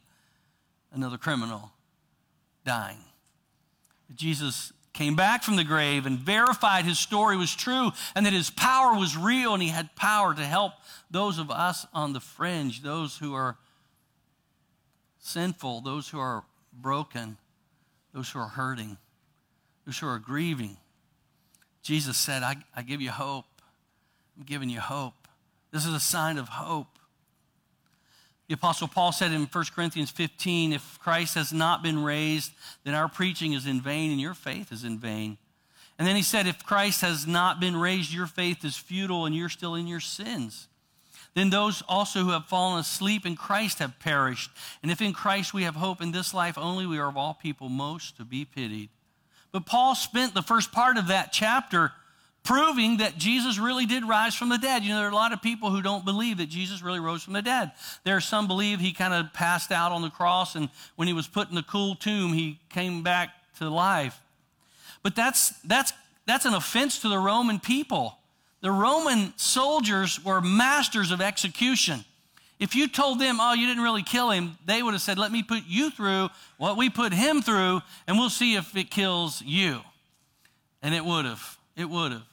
[0.93, 1.71] another criminal
[2.65, 2.99] dying.
[4.15, 8.51] Jesus came back from the grave and verified his story was true and that his
[8.51, 10.73] power was real and he had power to help
[11.09, 13.57] those of us on the fringe, those who are
[15.21, 16.43] sinful, those who are
[16.81, 17.37] broken,
[18.13, 18.97] those who are hurting,
[19.87, 20.77] those who are grieving.
[21.83, 23.47] Jesus said, I, I give you hope.
[24.37, 25.15] I'm giving you hope.
[25.73, 26.99] This is a sign of hope.
[28.49, 32.53] The Apostle Paul said in 1 Corinthians 15, if Christ has not been raised,
[32.85, 35.37] then our preaching is in vain and your faith is in vain.
[35.99, 39.35] And then he said, if Christ has not been raised, your faith is futile and
[39.35, 40.68] you're still in your sins.
[41.39, 44.51] Then those also who have fallen asleep in Christ have perished.
[44.83, 47.33] And if in Christ we have hope in this life only, we are of all
[47.33, 48.89] people most to be pitied.
[49.53, 51.93] But Paul spent the first part of that chapter
[52.43, 54.83] proving that Jesus really did rise from the dead.
[54.83, 57.23] You know, there are a lot of people who don't believe that Jesus really rose
[57.23, 57.71] from the dead.
[58.03, 61.15] There are some believe he kind of passed out on the cross, and when he
[61.15, 64.21] was put in the cool tomb, he came back to life.
[65.05, 65.93] But that's, that's,
[66.27, 68.18] that's an offense to the Roman people.
[68.61, 72.05] The Roman soldiers were masters of execution.
[72.59, 75.31] If you told them, oh, you didn't really kill him, they would have said, let
[75.31, 79.41] me put you through what we put him through, and we'll see if it kills
[79.43, 79.81] you.
[80.83, 81.57] And it would have.
[81.77, 82.25] It would have.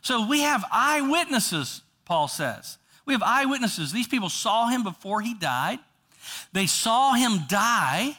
[0.00, 2.78] So we have eyewitnesses, Paul says.
[3.04, 3.92] We have eyewitnesses.
[3.92, 5.80] These people saw him before he died,
[6.52, 8.16] they saw him die.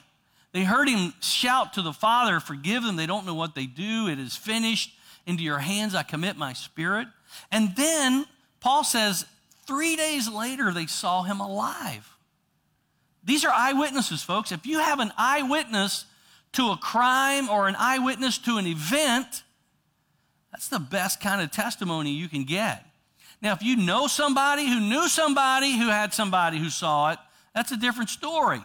[0.52, 2.96] They heard him shout to the Father, Forgive them.
[2.96, 4.08] They don't know what they do.
[4.08, 4.94] It is finished.
[5.26, 7.08] Into your hands I commit my spirit.
[7.52, 8.26] And then
[8.60, 9.26] Paul says,
[9.66, 12.10] three days later, they saw him alive.
[13.24, 14.52] These are eyewitnesses, folks.
[14.52, 16.06] If you have an eyewitness
[16.54, 19.44] to a crime or an eyewitness to an event,
[20.52, 22.86] that's the best kind of testimony you can get.
[23.42, 27.20] Now, if you know somebody who knew somebody who had somebody who saw it,
[27.54, 28.62] that's a different story.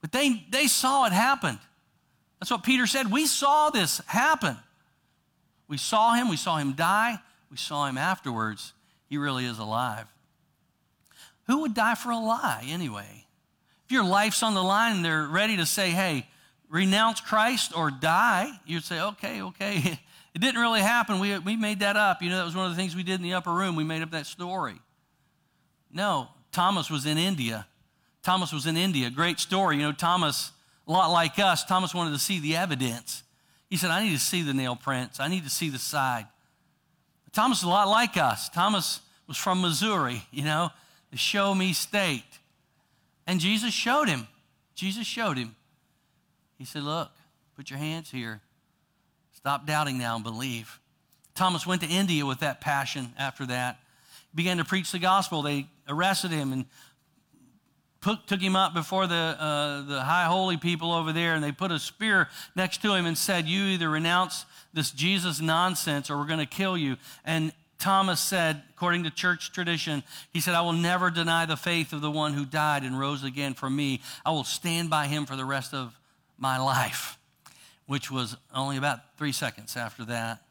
[0.00, 1.58] But they, they saw it happen.
[2.38, 3.10] That's what Peter said.
[3.10, 4.56] We saw this happen.
[5.68, 7.18] We saw him, we saw him die,
[7.50, 8.72] we saw him afterwards.
[9.08, 10.06] He really is alive.
[11.46, 13.26] Who would die for a lie anyway?
[13.86, 16.26] If your life's on the line and they're ready to say, hey,
[16.68, 20.00] renounce Christ or die, you'd say, okay, okay.
[20.34, 21.18] It didn't really happen.
[21.18, 22.22] We, we made that up.
[22.22, 23.74] You know, that was one of the things we did in the upper room.
[23.74, 24.78] We made up that story.
[25.90, 27.66] No, Thomas was in India.
[28.22, 29.10] Thomas was in India.
[29.10, 29.76] Great story.
[29.76, 30.52] You know, Thomas,
[30.86, 33.24] a lot like us, Thomas wanted to see the evidence.
[33.68, 35.20] He said, I need to see the nail prints.
[35.20, 36.26] I need to see the side.
[37.32, 38.48] Thomas is a lot like us.
[38.48, 40.70] Thomas was from Missouri, you know,
[41.10, 42.24] the show me state.
[43.26, 44.26] And Jesus showed him.
[44.74, 45.54] Jesus showed him.
[46.56, 47.10] He said, Look,
[47.56, 48.40] put your hands here.
[49.32, 50.80] Stop doubting now and believe.
[51.34, 53.78] Thomas went to India with that passion after that.
[54.34, 55.42] Began to preach the gospel.
[55.42, 56.64] They arrested him and
[58.00, 61.52] put, took him up before the, uh, the high holy people over there, and they
[61.52, 66.16] put a spear next to him and said, You either renounce this Jesus nonsense or
[66.16, 66.96] we're going to kill you.
[67.24, 71.92] And Thomas said, according to church tradition, he said, I will never deny the faith
[71.92, 74.00] of the one who died and rose again for me.
[74.26, 75.98] I will stand by him for the rest of
[76.38, 77.18] my life,
[77.86, 80.42] which was only about three seconds after that.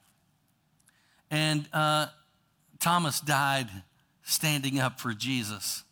[1.30, 2.08] And uh,
[2.80, 3.68] Thomas died
[4.24, 5.84] standing up for Jesus.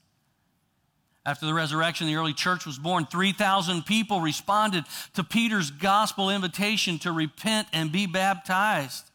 [1.26, 3.08] After the resurrection, the early church was born.
[3.08, 9.10] 3,000 people responded to Peter's gospel invitation to repent and be baptized.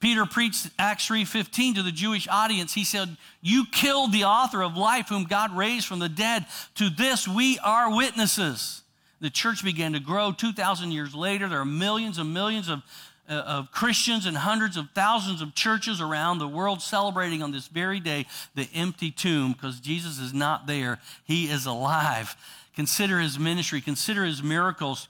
[0.00, 2.74] Peter preached Acts 3:15 to the Jewish audience.
[2.74, 6.46] He said, "You killed the author of life whom God raised from the dead.
[6.74, 8.82] To this we are witnesses."
[9.20, 11.48] The church began to grow 2000 years later.
[11.48, 12.82] There are millions and millions of
[13.28, 17.68] Uh, of Christians and hundreds of thousands of churches around the world celebrating on this
[17.68, 20.98] very day the empty tomb because Jesus is not there.
[21.24, 22.34] He is alive.
[22.74, 25.08] Consider his ministry, consider his miracles.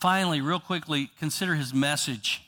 [0.00, 2.42] finally, real quickly, consider his message.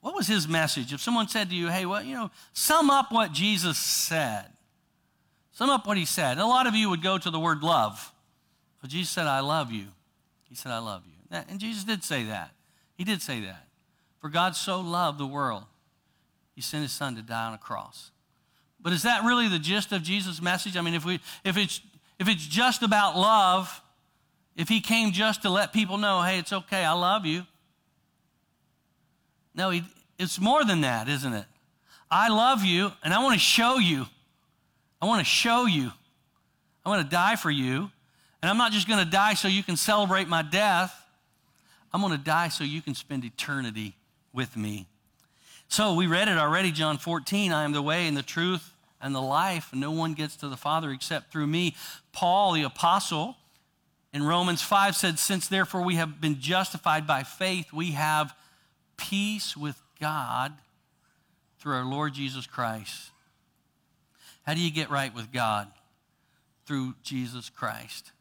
[0.00, 0.92] What was his message?
[0.92, 4.44] If someone said to you, hey, well, you know, sum up what Jesus said,
[5.52, 6.32] sum up what he said.
[6.32, 8.12] And a lot of you would go to the word love.
[8.80, 9.86] But Jesus said, I love you.
[10.48, 11.36] He said, I love you.
[11.48, 12.52] And Jesus did say that.
[12.96, 13.65] He did say that.
[14.26, 15.62] For God so loved the world,
[16.56, 18.10] he sent his son to die on a cross.
[18.80, 20.76] But is that really the gist of Jesus' message?
[20.76, 21.80] I mean, if, we, if, it's,
[22.18, 23.80] if it's just about love,
[24.56, 27.46] if he came just to let people know, hey, it's okay, I love you.
[29.54, 29.84] No, he,
[30.18, 31.44] it's more than that, isn't it?
[32.10, 34.06] I love you, and I want to show you.
[35.00, 35.92] I want to show you.
[36.84, 37.92] I want to die for you.
[38.42, 40.92] And I'm not just going to die so you can celebrate my death.
[41.92, 43.94] I'm going to die so you can spend eternity
[44.36, 44.86] with me.
[45.68, 47.52] So we read it already, John 14.
[47.52, 49.70] I am the way and the truth and the life.
[49.72, 51.74] No one gets to the Father except through me.
[52.12, 53.36] Paul, the apostle,
[54.12, 58.34] in Romans 5 said, Since therefore we have been justified by faith, we have
[58.96, 60.52] peace with God
[61.58, 63.10] through our Lord Jesus Christ.
[64.44, 65.68] How do you get right with God?
[66.66, 68.12] Through Jesus Christ.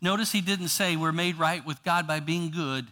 [0.00, 2.86] Notice he didn't say we're made right with God by being good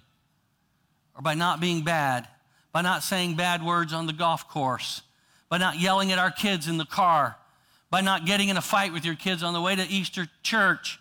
[1.16, 2.26] or by not being bad,
[2.74, 5.02] by not saying bad words on the golf course,
[5.48, 7.36] by not yelling at our kids in the car,
[7.88, 10.98] by not getting in a fight with your kids on the way to Easter church,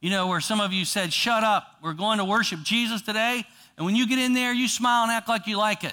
[0.00, 3.44] you know, where some of you said, Shut up, we're going to worship Jesus today.
[3.76, 5.92] And when you get in there, you smile and act like you like it.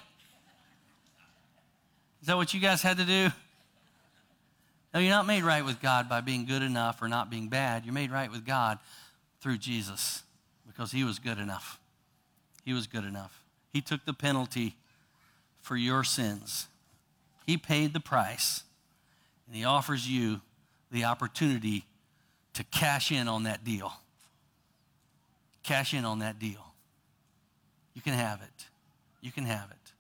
[2.22, 3.28] Is that what you guys had to do?
[4.94, 7.84] No, you're not made right with God by being good enough or not being bad.
[7.84, 8.80] You're made right with God
[9.42, 10.24] through Jesus
[10.66, 11.82] because He was good enough.
[12.64, 13.42] He was good enough.
[13.74, 14.78] He took the penalty
[15.66, 16.68] for your sins,
[17.48, 18.64] He paid the price,
[19.48, 20.42] and He offers you
[20.92, 21.86] the opportunity
[22.54, 23.92] to cash in on that deal.
[25.64, 26.64] Cash in on that deal.
[27.96, 28.68] You can have it.
[29.22, 29.92] You can have it.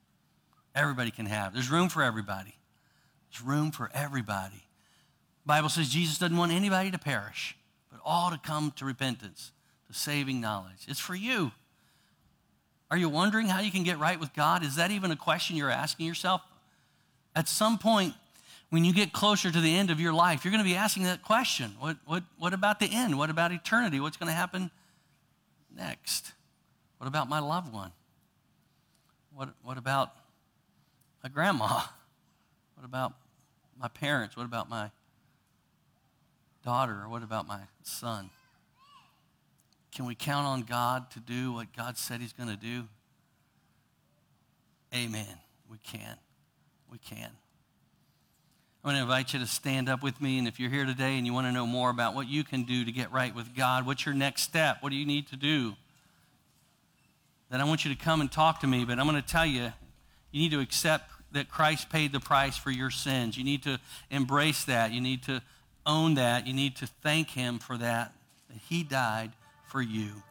[0.75, 1.53] Everybody can have it.
[1.55, 2.53] There's room for everybody.
[3.31, 4.67] There's room for everybody.
[5.45, 7.57] The Bible says Jesus doesn't want anybody to perish,
[7.91, 9.51] but all to come to repentance,
[9.87, 10.85] to saving knowledge.
[10.87, 11.53] It's for you.
[12.91, 14.63] Are you wondering how you can get right with God?
[14.63, 16.41] Is that even a question you're asking yourself?
[17.35, 18.13] At some point,
[18.69, 21.03] when you get closer to the end of your life, you're going to be asking
[21.03, 23.17] that question what, what, what about the end?
[23.17, 23.99] What about eternity?
[23.99, 24.71] What's going to happen
[25.75, 26.33] next?
[26.97, 27.91] What about my loved one?
[29.33, 30.11] What, what about
[31.23, 31.81] my grandma?
[32.75, 33.13] What about
[33.79, 34.35] my parents?
[34.35, 34.91] What about my
[36.63, 37.07] daughter?
[37.07, 38.29] What about my son?
[39.95, 42.83] Can we count on God to do what God said He's going to do?
[44.93, 45.39] Amen.
[45.71, 46.17] We can.
[46.91, 47.29] We can.
[48.83, 50.37] I want to invite you to stand up with me.
[50.37, 52.63] And if you're here today and you want to know more about what you can
[52.63, 54.77] do to get right with God, what's your next step?
[54.81, 55.75] What do you need to do?
[57.49, 58.83] Then I want you to come and talk to me.
[58.83, 59.71] But I'm going to tell you,
[60.31, 63.37] you need to accept that Christ paid the price for your sins.
[63.37, 63.79] You need to
[64.11, 64.91] embrace that.
[64.91, 65.41] You need to
[65.85, 66.45] own that.
[66.45, 68.13] You need to thank Him for that,
[68.49, 69.31] that He died
[69.67, 70.23] for you.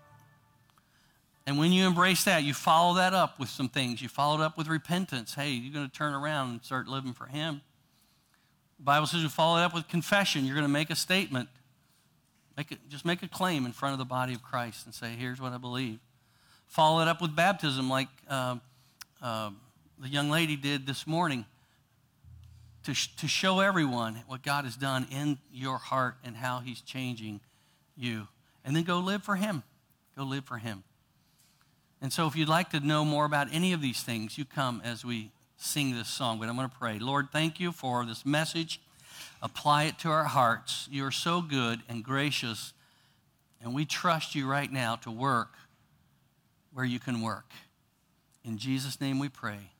[1.46, 4.00] And when you embrace that, you follow that up with some things.
[4.00, 5.34] You follow it up with repentance.
[5.34, 7.60] Hey, you're going to turn around and start living for Him.
[8.78, 10.46] The Bible says you follow it up with confession.
[10.46, 11.48] You're going to make a statement.
[12.56, 15.10] Make it, just make a claim in front of the body of Christ and say,
[15.10, 15.98] here's what I believe.
[16.66, 18.56] Follow it up with baptism, like uh,
[19.20, 19.50] uh,
[19.98, 21.44] the young lady did this morning,
[22.84, 26.80] to, sh- to show everyone what God has done in your heart and how He's
[26.80, 27.40] changing
[27.96, 28.28] you.
[28.64, 29.62] And then go live for Him.
[30.16, 30.84] Go live for Him.
[32.00, 34.82] And so, if you'd like to know more about any of these things, you come
[34.84, 36.98] as we sing this song, but I'm going to pray.
[36.98, 38.80] Lord, thank you for this message.
[39.42, 40.88] Apply it to our hearts.
[40.90, 42.72] You are so good and gracious,
[43.62, 45.54] and we trust you right now to work
[46.72, 47.50] where you can work.
[48.44, 49.70] In Jesus' name we pray.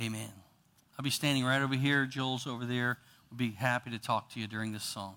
[0.00, 0.32] Amen.
[0.98, 2.06] I'll be standing right over here.
[2.06, 2.98] Joel's over there.
[3.30, 5.16] We'll be happy to talk to you during this song.